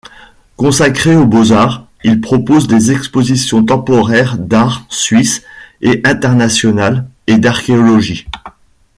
Consacré 0.57 1.15
aux 1.15 1.27
beaux-arts, 1.27 1.85
il 2.03 2.21
propose 2.21 2.65
des 2.67 2.91
expositions 2.91 3.63
temporaires 3.63 4.39
d'art 4.39 4.81
suisse 4.89 5.43
et 5.83 6.01
international 6.05 7.05
et 7.27 7.37
d'archéologie. 7.37 8.25